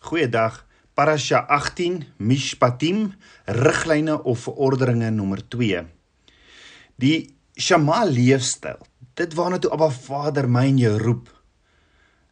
[0.00, 0.64] Goeiedag.
[0.96, 3.12] Parasha 18 Mishpatim
[3.44, 5.82] riglyne of verordeninge nommer 2.
[6.96, 8.80] Die Shema leefstyl.
[9.14, 11.28] Dit waarna toe Abba Vader my en jou roep.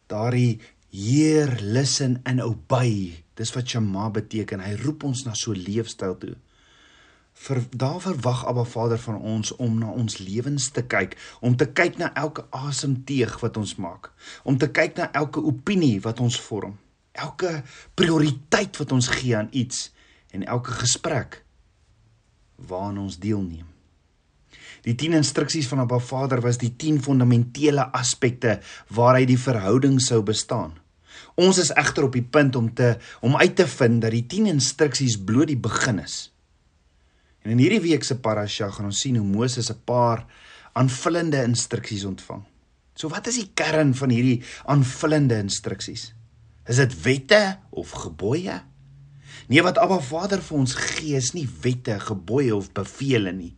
[0.09, 0.57] Daardie
[0.89, 3.21] heer listen and obey.
[3.37, 4.65] Dis wat Shema beteken.
[4.65, 6.35] Hy roep ons na so 'n leefstyl toe.
[7.33, 11.69] Vir daar verwag Abba Vader van ons om na ons lewens te kyk, om te
[11.69, 14.11] kyk na elke asemteug wat ons maak,
[14.43, 16.77] om te kyk na elke opinie wat ons vorm,
[17.11, 17.63] elke
[17.95, 19.89] prioriteit wat ons gee aan iets
[20.31, 21.43] en elke gesprek
[22.55, 23.67] waaraan ons deelneem.
[24.87, 28.59] Die 10 instruksies van Abba Vader was die 10 fundamentele aspekte
[28.95, 30.77] waaruit die verhouding sou bestaan.
[31.39, 32.95] Ons is egter op die punt om te
[33.25, 36.29] om uit te vind dat die 10 instruksies bloot die begin is.
[37.43, 40.25] En in hierdie week se parasha gaan ons sien hoe Moses 'n paar
[40.73, 42.43] aanvullende instruksies ontvang.
[42.95, 46.13] So wat is die kern van hierdie aanvullende instruksies?
[46.69, 48.59] Is dit wette of gebooie?
[49.49, 53.55] Nee, wat Abba Vader vir ons gee is nie wette, gebooie of bevele nie.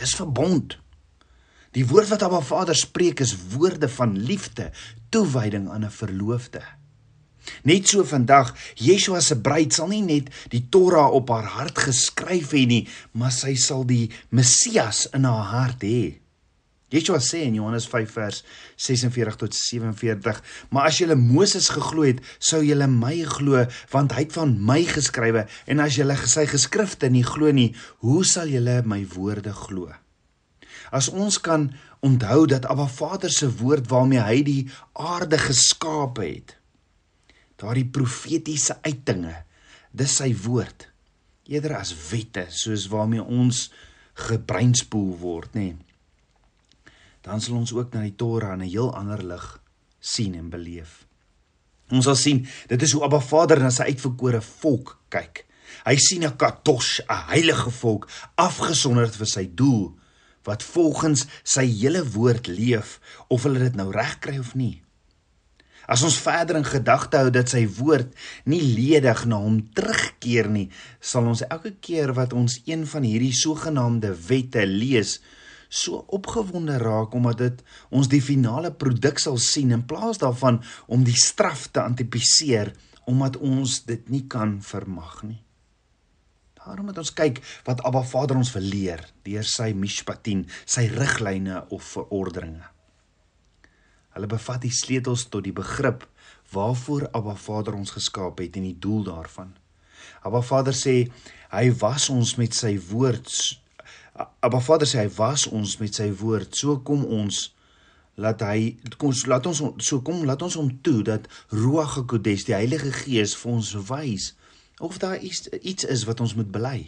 [0.00, 0.78] Dis verbond.
[1.76, 4.70] Die woord wat Abba Vader spreek is woorde van liefde,
[5.12, 6.64] toewyding aan 'n verloofde.
[7.62, 12.50] Net so vandag, Yeshua se bruid sal nie net die Torah op haar hart geskryf
[12.50, 16.25] hê nie, maar sy sal die Messias in haar hart hê.
[16.94, 18.44] Yeshua sê in Johannes 5 vers
[18.76, 24.26] 46 tot 47: "Maar as julle Moses geglo het, sou julle my glo, want hy
[24.26, 27.74] het van my geskrywe, en as julle sy geskrifte nie glo nie,
[28.06, 29.90] hoe sal julle my woorde glo?"
[30.94, 34.62] As ons kan onthou dat Abba Vader se woord waarmee hy die
[34.94, 36.54] aarde geskaap het,
[37.58, 39.34] daardie profetiese uitdinge
[39.96, 40.86] dis sy woord
[41.48, 43.66] eerder as wette soos waarmee ons
[44.28, 45.72] gebreinspoel word nê
[47.26, 49.46] dan sal ons ook na die Torah in 'n heel ander lig
[50.00, 51.06] sien en beleef.
[51.90, 55.44] Ons sal sien dit is hoe Abba Vader na sy uitverkore volk kyk.
[55.84, 59.94] Hy sien 'n katosh 'n heilige volk afgesonderd vir sy doel
[60.44, 64.82] wat volgens sy hele woord leef of hulle dit nou reg kry of nie.
[65.86, 68.10] As ons verder in gedagte hou dat sy woord
[68.44, 70.70] nie ledig na hom terugkeer nie,
[71.00, 75.20] sal ons elke keer wat ons een van hierdie sogenaamde wette lees,
[75.68, 81.04] so opgewonde raak omdat dit ons die finale produk sal sien in plaas daarvan om
[81.04, 82.72] die straf te antipiseer
[83.06, 85.40] omdat ons dit nie kan vermag nie.
[86.66, 87.38] Daarom moet ons kyk
[87.68, 92.66] wat Abba Vader ons verleer deur sy mishpatin, sy riglyne of verordeninge.
[94.16, 96.06] Hulle bevat die sleutels tot die begrip
[96.50, 99.52] waarvoor Abba Vader ons geskaap het en die doel daarvan.
[100.26, 100.96] Abba Vader sê
[101.52, 103.30] hy was ons met sy woord.
[104.16, 106.54] Abba Vader sê hy was ons met sy woord.
[106.56, 107.50] So kom ons
[108.16, 112.56] laat hy kom laat ons so kom laat ons hom toe dat Ruach HaKodesh die
[112.56, 114.30] Heilige Gees vir ons wys
[114.80, 116.78] of daar iets iets is wat ons moet bely.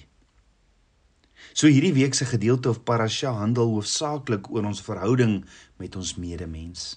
[1.52, 5.42] So hierdie week se gedeelte of parasha handel hoofsaaklik oor ons verhouding
[5.80, 6.96] met ons medemens.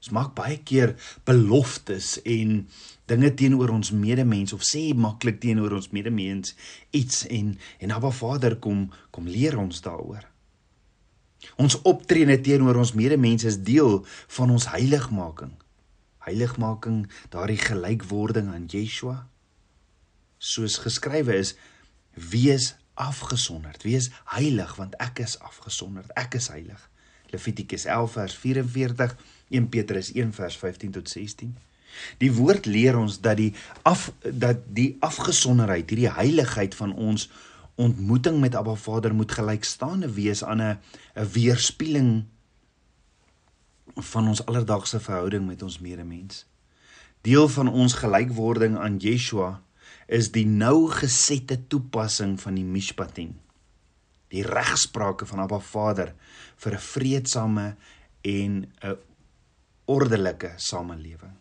[0.00, 0.94] Ons maak baie keer
[1.28, 2.62] beloftes en
[3.10, 6.54] dinge teenoor ons medemens of sê maklik teenoor ons medemens
[6.96, 7.52] iets en
[7.84, 10.24] en Abba Vader kom kom leer ons daaroor.
[11.60, 14.00] Ons optrede teenoor ons medemens is deel
[14.36, 15.52] van ons heiligmaking.
[16.24, 19.26] Heiligmaking, daardie gelykwording aan Yeshua.
[20.38, 21.54] Soos geskrywe is,
[22.12, 26.80] wees afgesonderd, wees heilig want ek is afgesonderd, ek is heilig.
[27.32, 29.16] Levitikus 11 vers 44
[29.50, 31.54] 1 Petrus 1 vers 15 tot 16.
[32.22, 33.52] Die woord leer ons dat die
[33.82, 37.28] af dat die afgesonderheid, hierdie heiligheid van ons
[37.80, 40.78] ontmoeting met Abba Vader moet gelykstaande wees aan 'n
[41.16, 42.24] 'n weerspieëling
[43.94, 46.46] van ons alledaagse verhouding met ons medemens.
[47.20, 49.62] Deel van ons gelykwording aan Yeshua
[50.06, 53.38] is die nou gesette toepassing van die Mishpatim.
[54.28, 56.14] Die regsprake van Abba Vader
[56.56, 57.76] vir 'n vredesame
[58.20, 58.96] en 'n
[59.90, 61.34] ordelike samelewing.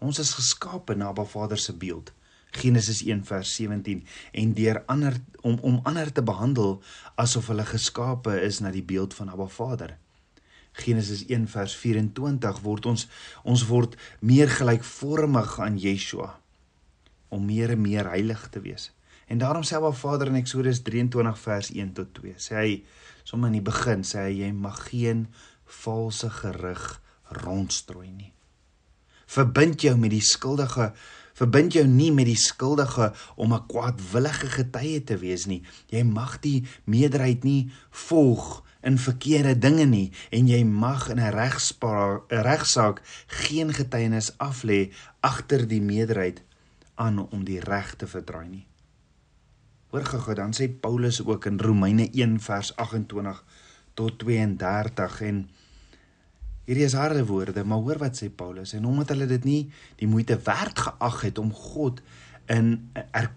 [0.00, 2.12] Ons is geskape na Abba Vader se beeld.
[2.56, 4.00] Genesis 1 vers 17
[4.32, 6.78] en deur ander om om ander te behandel
[7.20, 9.96] asof hulle geskape is na die beeld van Abba Vader.
[10.72, 13.06] Genesis 1 vers 24 word ons
[13.44, 16.32] ons word meer gelykvormig aan Yeshua
[17.28, 18.92] om meer en meer heilig te wees.
[19.28, 22.76] En daarom sê Abba Vader in Eksodus 23 vers 1 tot 2 sê hy
[23.24, 25.26] sommer in die begin sê hy jy mag geen
[25.82, 26.94] valse gerig
[27.28, 28.32] rondstrooi nie.
[29.26, 30.92] Verbind jou met die skuldige,
[31.34, 35.62] verbind jou nie met die skuldige om 'n kwaadwillige getuie te wees nie.
[35.88, 41.32] Jy mag die meerderheid nie volg in verkeerde dinge nie en jy mag in 'n
[41.34, 46.42] regspraak regsaak geen getuienis aflê agter die meerderheid
[46.94, 48.66] aan om die reg te verdraai nie.
[49.90, 53.44] Hoor gou dan sê Paulus ook in Romeine 1 vers 28
[53.94, 55.48] tot 32 en
[56.66, 59.62] hierdie is harde woorde, maar hoor wat sê Paulus en omdat hulle dit nie
[60.00, 62.02] die moeite werd geag het om God
[62.52, 63.36] in erkenning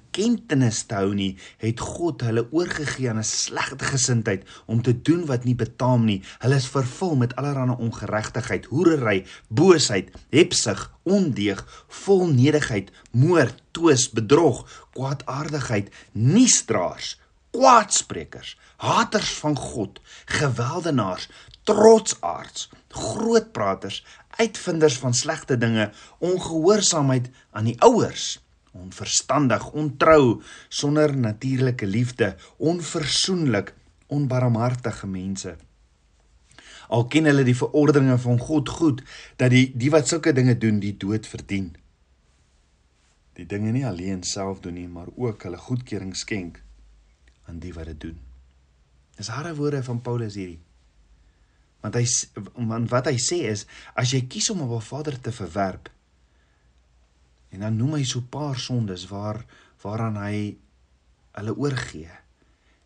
[0.49, 5.45] te hou nie, het God hulle oorgegee aan 'n slegte gesindheid om te doen wat
[5.45, 6.21] nie betaam nie.
[6.39, 15.89] Hulle is vervul met allerlei ongeregtigheid, hoerery, boosheid, hebsug, ondeug, volnedigheid, moord, twis, bedrog, kwaadaardigheid,
[16.11, 17.19] nuusdraers,
[17.51, 21.29] kwaadsprekers, haters van God, geweldenaars,
[21.63, 28.37] trotsaards, grootpraters, uitvinders van slegte dinge, ongehoorsaamheid aan die ouers
[28.71, 33.73] onverstandig, ontrou, sonder natuurlike liefde, onversoenlik,
[34.07, 35.55] onbarmhartige mense.
[36.89, 39.03] Al ken hulle die verordeninge van God goed
[39.37, 41.73] dat die die wat sulke dinge doen, die dood verdien.
[43.37, 46.63] Die dinge nie alleen self doen nie, maar ook hulle goedkeuring skenk
[47.49, 48.17] aan die wat dit doen.
[49.17, 50.61] Dis harde woorde van Paulus hierdie.
[51.83, 52.05] Want hy
[52.55, 53.65] want wat hy sê is
[53.95, 55.89] as jy kies om op 'n Vader te verwerp,
[57.49, 59.45] En dan noem hy so 'n paar sondes waar
[59.81, 60.57] waaraan hy
[61.31, 62.11] hulle oorgee.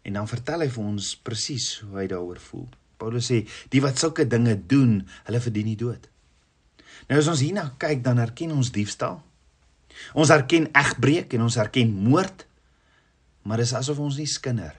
[0.02, 2.70] En dan vertel hy vir ons presies hoe hy daaroor voel.
[2.98, 6.10] Paulus sê die wat sulke dinge doen, hulle verdien die dood.
[7.08, 9.24] Nou as ons hierna kyk, dan erken ons diefstal.
[10.14, 12.46] Ons erken egbreek en ons erken moord.
[13.44, 14.76] Maar dis asof ons nie skinder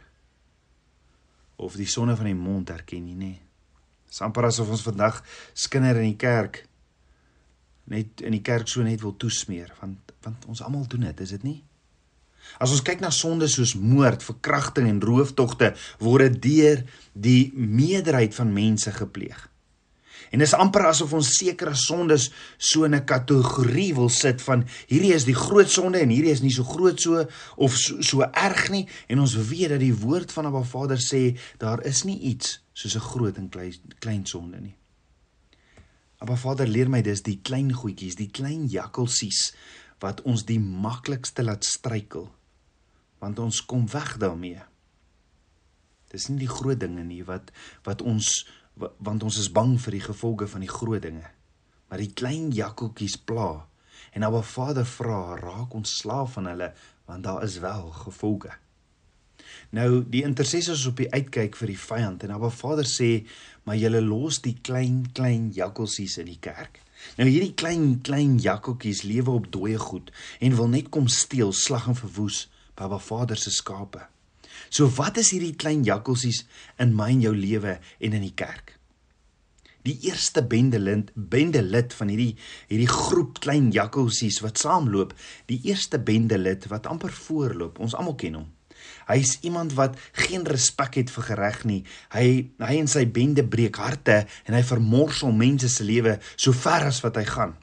[1.56, 3.34] of die sonne van die mond erken nie, nê.
[4.08, 5.20] Dis amper asof ons vandag
[5.54, 6.64] skinder in die kerk
[7.90, 11.34] net in die kerk so net wil toesmeer want want ons almal doen dit, is
[11.36, 11.58] dit nie?
[12.60, 16.80] As ons kyk na sondes soos moord, verkrachting en rooftogte word deur
[17.12, 19.36] die meerderheid van mense gepleeg.
[20.30, 24.64] En dit is amper asof ons sekere sondes so in 'n kategorie wil sit van
[24.88, 27.26] hierdie is die groot sonde en hierdie is nie so groot so
[27.56, 31.38] of so, so erg nie en ons weet dat die woord van Abba Vader sê
[31.58, 34.76] daar is nie iets soos 'n groot en klein klein sonde nie.
[36.24, 39.50] Maar Vader leer my dis die klein goedjies, die klein jakkalsies
[40.00, 42.30] wat ons die maklikste laat struikel.
[43.20, 44.62] Want ons kom weg daarmee.
[46.12, 47.50] Dis nie die groot dinge nie wat
[47.84, 51.28] wat ons want ons is bang vir die gevolge van die groot dinge.
[51.88, 53.66] Maar die klein jakkaltjies pla.
[54.12, 56.72] En nou Vader vra, raak ons slaaf van hulle
[57.04, 58.54] want daar is wel gevolge.
[59.70, 63.26] Nou die intercessors op die uitkyk vir die vyand en Abba Vader sê,
[63.64, 66.80] maar julle los die klein klein jakkalsies in die kerk.
[67.18, 71.90] Nou hierdie klein klein jakkaltjies lewe op dooie goed en wil net kom steel, slag
[71.92, 74.13] en verwoes Abba Vader se skape.
[74.74, 76.40] So wat is hierdie klein jakkalsies
[76.82, 78.72] in my en jou lewe en in die kerk?
[79.86, 82.32] Die eerste bendelid bendelid van hierdie
[82.72, 85.12] hierdie groep klein jakkalsies wat saamloop,
[85.46, 87.78] die eerste bendelid wat amper voorloop.
[87.78, 88.50] Ons almal ken hom.
[89.06, 89.94] Hy is iemand wat
[90.26, 91.80] geen respek het vir gereg nie.
[92.16, 92.26] Hy
[92.64, 97.04] hy en sy bende breek harte en hy vermorsel mense se lewe so ver as
[97.04, 97.54] wat hy gaan.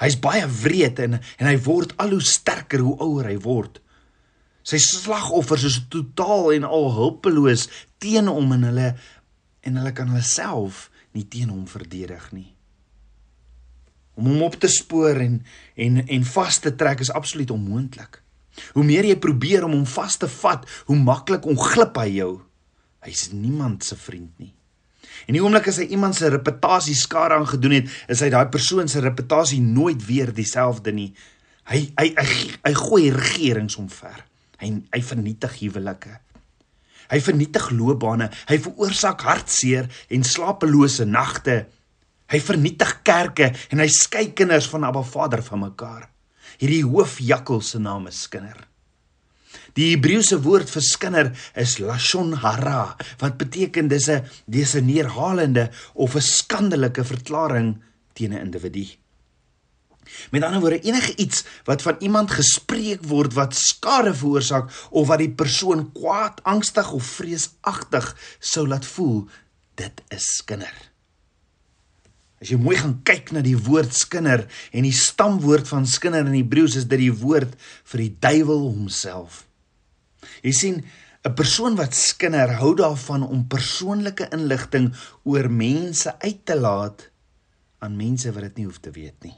[0.00, 3.82] Hy's baie wreed en en hy word al hoe sterker hoe ouer hy word.
[4.66, 7.68] Sy slagoffers is totaal en al hulpeloos
[8.02, 8.90] teen hom en hulle
[9.66, 12.50] en hulle kan hulle self nie teen hom verdedig nie.
[14.16, 15.40] Om hom op te spoor en
[15.86, 18.20] en en vas te trek is absoluut onmoontlik.
[18.74, 22.30] Hoe meer jy probeer om hom vas te vat, hoe maklik onglip hy jou.
[23.04, 24.54] Hy's niemand se vriend nie.
[25.26, 28.48] En die oomblik as hy iemand se reputasie skade aan gedoen het, is hy daai
[28.52, 31.12] persoon se reputasie nooit weer dieselfde nie.
[31.70, 34.24] Hy hy hy, hy gooi regerings omver.
[34.60, 36.20] Hy hy vernietig huwelike.
[37.10, 38.30] Hy vernietig loopbane.
[38.50, 41.66] Hy veroorsaak hartseer en slapelose nagte.
[42.32, 46.08] Hy vernietig kerke en hy skei kinders van Abba Vader van mekaar.
[46.58, 48.64] Hierdie hoofjakkel se naam is skinder.
[49.76, 51.28] Die Hebreëse woord vir skinder
[51.60, 57.76] is lashon hara wat beteken dis 'n dis 'n neerhalende of 'n skandelike verklaring
[58.14, 58.86] teen 'n individu.
[60.30, 65.22] Met ander woorde enige iets wat van iemand gespreek word wat skade veroorsaak of wat
[65.22, 69.24] die persoon kwaad, angstig of vreesagtig sou laat voel,
[69.74, 70.74] dit is skinder.
[72.40, 74.44] As jy mooi gaan kyk na die woord skinder
[74.76, 77.56] en die stamwoord van skinder in Hebreëus is dit die woord
[77.92, 79.46] vir die duiwel homself.
[80.44, 80.84] Jy sien,
[81.24, 84.92] 'n persoon wat skinder hou daarvan om persoonlike inligting
[85.24, 87.08] oor mense uit te laat
[87.78, 89.34] aan mense wat dit nie hoef te weet nie.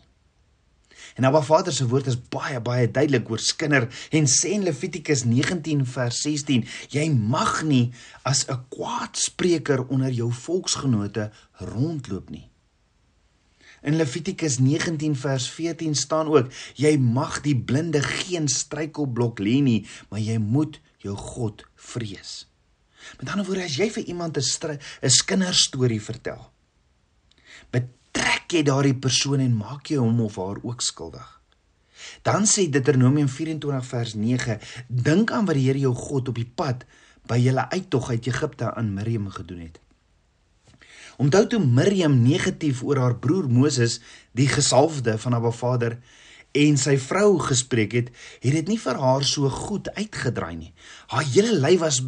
[1.19, 5.25] En Abba Vader se woord is baie baie duidelik oor skinder en sê in Levitikus
[5.27, 6.63] 19 vers 16:
[6.95, 7.91] Jy mag nie
[8.23, 12.47] as 'n kwaadspreker onder jou volksgenote rondloop nie.
[13.83, 19.87] In Levitikus 19 vers 14 staan ook: Jy mag die blinde geen struikelblok lê nie,
[20.11, 22.47] maar jy moet jou God vrees.
[23.19, 26.53] Met ander woorde, as jy vir iemand 'n 'n kinderstorie vertel,
[28.19, 31.27] betrek jy daardie persoon en maak jy hom of haar ook skuldig.
[32.27, 34.59] Dan sê Deuteronomium 24 vers 9:
[34.89, 36.83] Dink aan wat die Here jou God op die pad
[37.31, 39.79] by julle uittog uit Egipte aan Miriam gedoen het.
[41.19, 44.01] Onthou toe Miriam negatief oor haar broer Moses,
[44.33, 45.99] die gesalfde van haar Vader
[46.59, 48.09] en sy vrou gespreek het,
[48.43, 50.73] het dit nie vir haar so goed uitgedraai nie.
[51.13, 52.03] Haar hele lyf was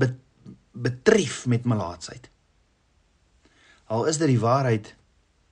[0.73, 2.31] betref met malaatsheid.
[3.87, 4.95] Al is dit die waarheid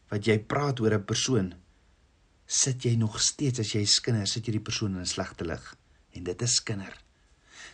[0.08, 1.54] wat jy praat oor 'n persoon,
[2.46, 5.76] sit jy nog steeds as jy skinder, sit jy die persoon in 'n slegte lig
[6.12, 6.94] en dit is skinder.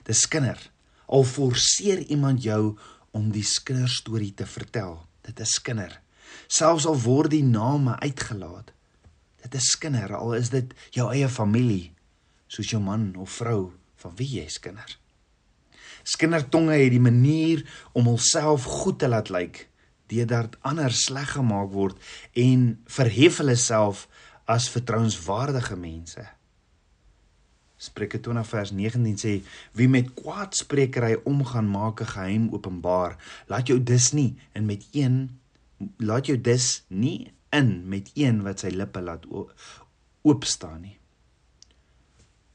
[0.05, 0.59] Dis skinder.
[1.07, 2.76] Al forceer iemand jou
[3.12, 5.07] om die skinderstorie te vertel.
[5.23, 6.00] Dit is skinder.
[6.49, 8.73] Selfs al word die name uitgelaat.
[9.43, 11.93] Dit is skinder al is dit jou eie familie,
[12.49, 14.99] soos jou man of vrou van wie jy is skinder.
[16.05, 19.69] Skindertonge het die manier om hulself goed te laat lyk
[20.06, 21.99] deurdat ander sleg gemaak word
[22.32, 24.06] en verhef hulle self
[24.44, 26.25] as vertrouenswaardige mense.
[27.76, 29.32] Spreuke 20 vers 19 sê
[29.76, 33.16] wie met kwaadsprekery omgaan maak 'n geheim openbaar.
[33.49, 35.38] Laat jou dus nie in met een
[35.96, 39.26] laat jou dus nie in met een wat sy lippe laat
[40.23, 40.99] oop staan nie.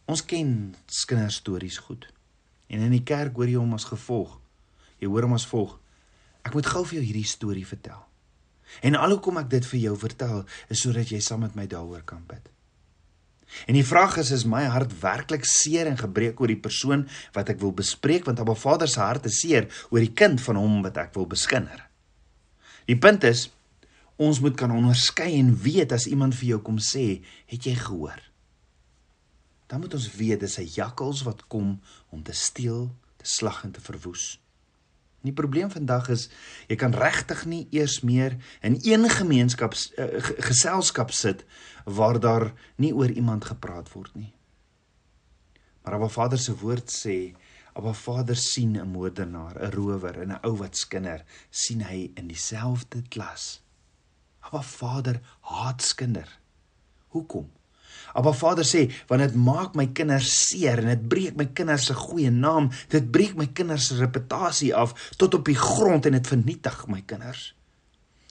[0.06, 0.76] Ons ken
[1.06, 2.08] kinderstories goed.
[2.68, 4.40] En in die kerk hoor jy hom as gevolg.
[5.00, 5.79] Jy hoor hom as volg.
[6.50, 8.00] Ek moet gou vir jou hierdie storie vertel.
[8.82, 10.40] En alhoekom ek dit vir jou vertel
[10.74, 12.48] is sodat jy saam met my daaroor kan bid.
[13.70, 17.06] En die vraag is is my hart werklik seer en gebreek oor die persoon
[17.38, 20.58] wat ek wil bespreek want Abba Vader se hart is seer oor die kind van
[20.58, 21.86] hom wat ek wil beskinder.
[22.90, 23.48] Die punt is
[24.18, 28.20] ons moet kan onderskei en weet as iemand vir jou kom sê, het jy gehoor?
[29.70, 31.80] Dan moet ons weet dis 'n jakkals wat kom
[32.10, 34.40] om te steel, te slag en te verwoes.
[35.22, 36.30] Die probleem vandag is
[36.72, 40.08] jy kan regtig nie eers meer in een gemeenskap uh,
[40.48, 41.46] geselskap sit
[41.86, 44.34] waar daar nie oor iemand gepraat word nie.
[45.84, 47.36] Maar Abba Vader se woord sê
[47.74, 52.28] Abba Vader sien 'n moordenaar, 'n rower en 'n ou wat skinder, sien hy in
[52.28, 53.62] dieselfde klas.
[54.40, 56.40] Abba Vader haat skinder.
[57.08, 57.52] Hoekom?
[58.14, 61.94] Abba Vader sê, want dit maak my kinders seer en dit breek my kinders se
[61.94, 66.28] goeie naam, dit breek my kinders se reputasie af tot op die grond en dit
[66.28, 67.54] vernietig my kinders.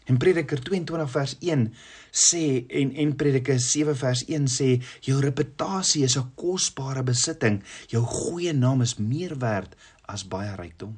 [0.08, 1.66] En Prediker 22 vers 1
[2.10, 2.44] sê
[2.80, 4.70] en en Prediker 7 vers 1 sê
[5.04, 10.96] jou reputasie is 'n kosbare besitting, jou goeie naam is meer werd as baie rykdom.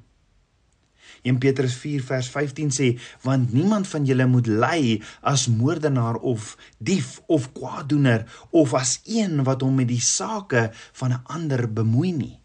[1.22, 2.88] 1 Petrus 4 vers 15 sê
[3.22, 9.44] want niemand van julle moet ly as moordenaar of dief of kwaaddoener of as een
[9.44, 12.36] wat hom met die sake van 'n ander bemoei nie.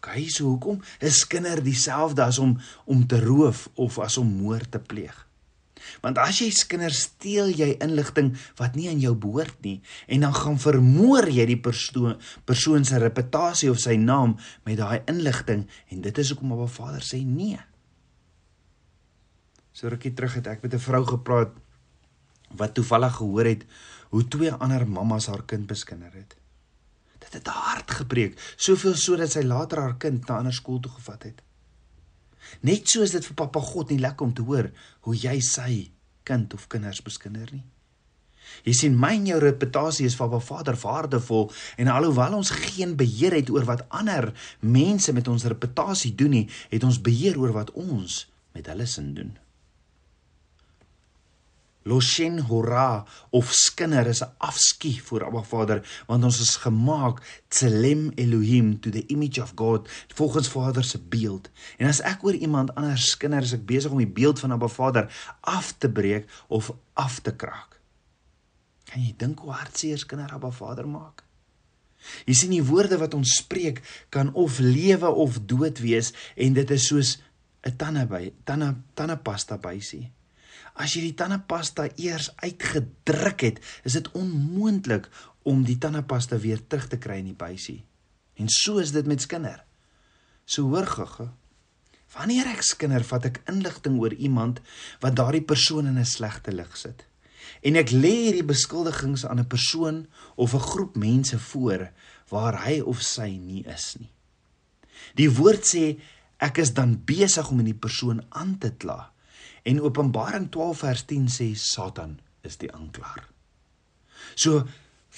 [0.00, 4.70] Kyk so hoekom is kinder dieselfde as om om te roof of as om moord
[4.70, 5.27] te pleeg.
[6.02, 10.34] Want as jy kinders steel jy inligting wat nie aan jou behoort nie en dan
[10.34, 12.18] gaan vermoor jy die persoon
[12.48, 17.04] persoon se reputasie of sy naam met daai inligting en dit is hoekom Abba Vader
[17.04, 17.58] sê nee.
[19.72, 21.52] So rukkie terug het ek met 'n vrou gepraat
[22.56, 23.64] wat toevallig gehoor het
[24.10, 26.36] hoe twee ander mammas haar kind beskinder het.
[27.18, 30.92] Dit het haar hart gebreek, soveel sodat sy later haar kind na ander skool toe
[30.92, 31.42] gevat het.
[32.66, 34.70] Net so is dit vir Papa God nie lekker om te hoor
[35.06, 35.72] hoe jy sy
[36.28, 37.64] kind of kinders beskinder nie.
[38.64, 41.50] Jy sien my en jou reputasie is vir Papa Vader waardevol
[41.80, 46.46] en alhoewel ons geen beheer het oor wat ander mense met ons reputasie doen nie,
[46.72, 48.24] het ons beheer oor wat ons
[48.56, 49.36] met hulle sin doen.
[51.88, 58.12] Loshen hora of skinder is 'n afskie voor Abba Vader want ons is gemaak tselem
[58.14, 61.50] Elohim to the image of God volgens Vader se beeld.
[61.78, 64.68] En as ek oor iemand anders skinder is ek besig om die beeld van Abba
[64.68, 67.80] Vader af te breek of af te kraak.
[68.84, 71.24] Kan jy dink hoe hartseer skinder Abba Vader maak?
[72.26, 76.70] Jy sien die woorde wat ons spreek kan of lewe of dood wees en dit
[76.70, 77.18] is soos
[77.66, 80.12] 'n tande by tande tandepasta bysie.
[80.78, 85.08] As jy die tandepasta eers uitgedruk het, is dit onmoontlik
[85.48, 87.82] om die tandepasta weer terug te kry in die buisie.
[88.38, 89.64] En so is dit met skinder.
[90.46, 91.28] So hoor gogge.
[92.14, 94.62] Wanneer ek skinder, vat ek inligting oor iemand
[95.02, 97.04] wat daardie persoon in 'n slegte lig sit.
[97.62, 100.06] En ek lê hierdie beskuldigings aan 'n persoon
[100.36, 101.90] of 'n groep mense voor
[102.28, 104.10] waar hy of sy nie is nie.
[105.14, 105.98] Die woord sê
[106.38, 109.12] ek is dan besig om in die persoon aan te kla.
[109.68, 113.26] En Openbaring 12 vers 10 sê Satan, is die aanklaer.
[114.34, 114.64] So,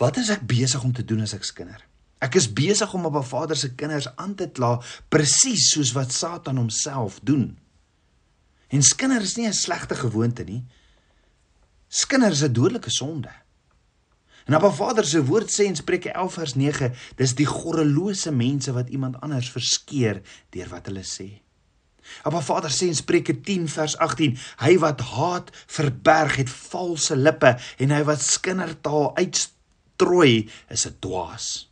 [0.00, 1.85] wat is ek besig om te doen as ek skinder?
[2.21, 6.12] Ek is besig om op 'n Vader se kinders aan te kla presies soos wat
[6.12, 7.59] Satan homself doen.
[8.69, 10.64] En skinder is nie 'n slegte gewoonte nie.
[11.88, 13.30] Skinder is 'n dodelike sonde.
[14.47, 18.73] En Abba Vader se woord sê in Spreuke 11 vers 9, dis die goddelose mense
[18.73, 21.40] wat iemand anders verskeer deur wat hulle sê.
[22.23, 27.57] Abba Vader sê in Spreuke 10 vers 18, hy wat haat verberg het valse lippe
[27.78, 31.71] en hy wat skindertaal uitstrooi is 'n dwaas.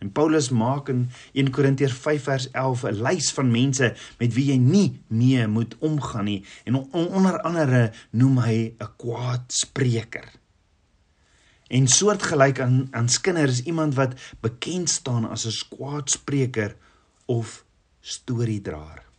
[0.00, 4.46] En Paulus maak in 1 Korintiërs 5 vers 11 'n lys van mense met wie
[4.52, 10.28] jy nie mee moet omgaan nie en onder andere noem hy 'n kwaadspreker.
[11.68, 16.76] En soortgelyk aan aan kinders is iemand wat bekend staan as 'n kwaadspreker
[17.26, 17.64] of
[18.00, 19.09] storiedraer.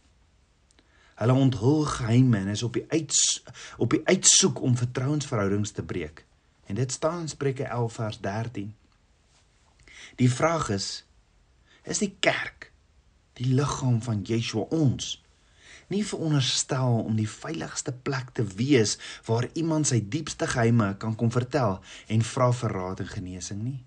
[1.21, 3.13] Hulle onthul geheime en is op die uit
[3.77, 6.25] op die uitsoek om vertrouensverhoudings te breek.
[6.65, 8.73] En dit staan in Spreuke 11 vers 13.
[10.15, 11.05] Die vraag is
[11.83, 12.71] is die kerk
[13.37, 15.21] die liggaam van Yeshua ons
[15.91, 18.97] nie veronderstel om die veiligste plek te wees
[19.27, 23.79] waar iemand sy diepste geheime kan kom vertel en vra vir raad en genesing nie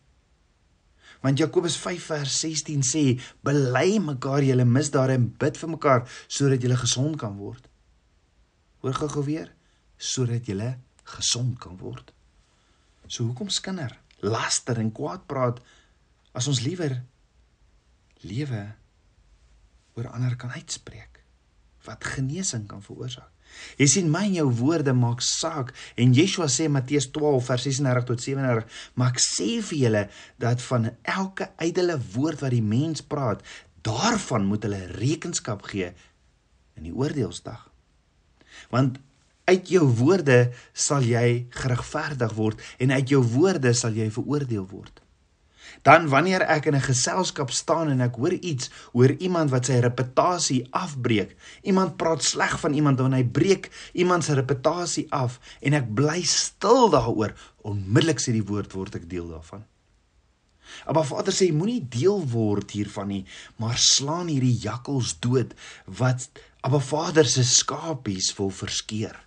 [1.25, 3.05] Want Jakobus 5 vers 16 sê
[3.47, 7.65] bely mekaar julle misdade en bid vir mekaar sodat julle gesond kan word.
[8.85, 9.49] Hoor gou weer
[9.97, 10.75] sodat julle
[11.17, 12.13] gesond kan word.
[13.09, 15.65] So hoekom skinder, laster en kwaad praat
[16.37, 16.99] as ons liewer
[18.25, 18.65] lewe
[19.97, 21.23] oor ander kan uitspreek
[21.85, 23.34] wat genesing kan veroorsaak.
[23.81, 28.09] Jy sien my en jou woorde maak saak en Yeshua sê Matteus 12 vers 36
[28.11, 30.05] tot 37, maar ek sê vir julle
[30.43, 33.45] dat van elke ydelle woord wat die mens praat,
[33.85, 35.93] daarvan moet hulle rekenskap gee
[36.79, 37.69] in die oordeelsdag.
[38.73, 38.99] Want
[39.45, 40.39] uit jou woorde
[40.73, 45.04] sal jy geregverdig word en uit jou woorde sal jy veroordeel word.
[45.83, 49.81] Dan wanneer ek in 'n geselskap staan en ek hoor iets oor iemand wat sy
[49.81, 55.73] reputasie afbreek, iemand praat sleg van iemand en hy breek iemand se reputasie af en
[55.75, 59.65] ek bly stil daaroor, onmiddellik sê die woord word ek deel daarvan.
[60.87, 63.25] Maar Vader sê moenie deel word hiervan nie,
[63.57, 65.55] maar slaan hierdie jakkals dood
[65.87, 66.29] wat
[66.65, 69.24] Abba Vader se skapies wil verskeer.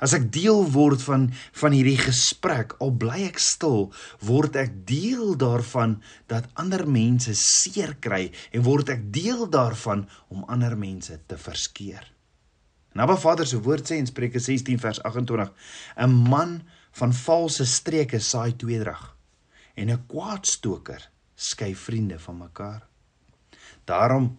[0.00, 1.28] As ek deel word van
[1.60, 3.90] van hierdie gesprek, al bly ek stil,
[4.24, 5.98] word ek deel daarvan
[6.32, 12.08] dat ander mense seer kry en word ek deel daarvan om ander mense te verskeer.
[12.96, 15.52] Naba Vader se woord sê in Spreuke 16 vers 28:
[15.96, 16.62] 'n man
[16.98, 19.14] van valse streke saai tweedrag
[19.76, 22.82] en 'n kwaadstoker skei vriende van mekaar.
[23.84, 24.38] Daarom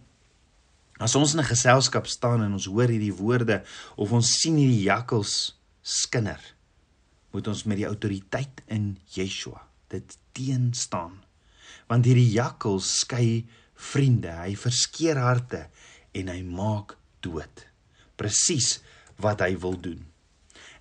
[1.02, 3.64] As ons in 'n geselskap staan en ons hoor hierdie woorde
[3.96, 6.38] of ons sien hierdie jakkals skinder,
[7.32, 11.18] moet ons met die autoriteit in Yeshua dit teen staan.
[11.90, 15.66] Want hierdie jakkals skei vriende, hy verskeer harte
[16.14, 17.66] en hy maak dood.
[18.16, 18.78] Presies
[19.18, 20.06] wat hy wil doen.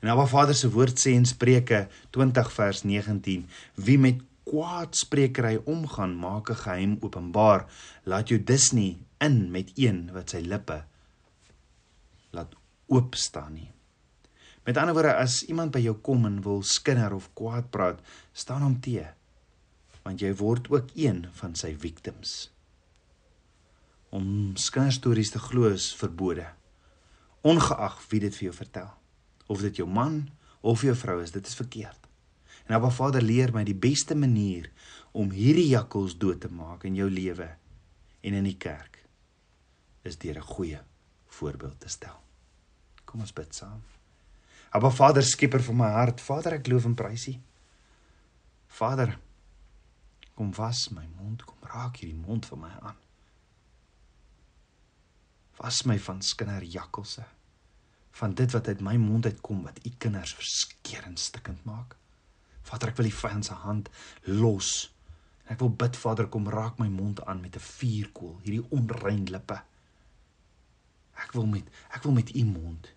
[0.01, 6.19] En Abba Vader se woord sê in Spreuke 20 vers 19: Wie met kwaadsprekery omgaan,
[6.19, 7.65] maak 'n geheim openbaar.
[8.03, 10.83] Laat jou dus nie in met een wat sy lippe
[12.31, 12.55] laat
[12.91, 13.69] oop staan nie.
[14.63, 18.63] Met ander woorde, as iemand by jou kom en wil skinder of kwaad praat, staan
[18.65, 19.07] hom te.
[20.05, 22.51] Want jy word ook een van sy victims.
[24.11, 26.45] Om skinderstories te glo is verbode.
[27.47, 28.91] Ongeag wie dit vir jou vertel.
[29.47, 30.27] Of dit jou man
[30.61, 32.10] of jou vrou is, dit is verkeerd.
[32.71, 34.69] En Abba Vader leer my die beste manier
[35.11, 37.49] om hierdie jakkals dood te maak in jou lewe
[38.23, 39.01] en in die kerk
[40.07, 40.79] is deur 'n goeie
[41.27, 42.15] voorbeeld te stel.
[43.03, 43.81] Kom ons bid saam.
[44.71, 47.35] Abba Vader, skieper van my hart, Vader, ek loof en prys U.
[48.67, 49.19] Vader,
[50.35, 52.97] kom was my mond, kom raak hierdie mond van my aan.
[55.57, 57.25] Was my van skinder jakkalse,
[58.11, 61.40] van dit wat uit my mond uitkom wat U kinders maak.
[62.71, 63.91] Vader, ek wil die vyand se hand
[64.31, 64.71] los.
[65.51, 69.59] Ek wil bid, Vader, kom raak my mond aan met 'n vuurkoel, hierdie onrein lippe.
[71.19, 72.87] Ek wil met ek wil met u mond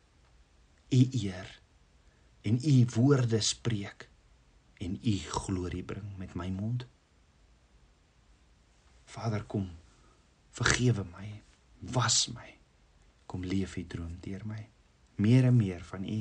[0.94, 1.60] u eer
[2.42, 4.08] en u woorde spreek
[4.78, 6.86] en u glorie bring met my mond.
[9.04, 9.70] Vader kom
[10.50, 11.42] vergewe my,
[11.94, 12.50] was my.
[13.26, 14.60] Kom leef u droom deur my.
[15.16, 16.20] Meer en meer van u.